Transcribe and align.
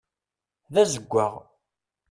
D 0.73 0.75
azeggaɣ. 0.81 1.33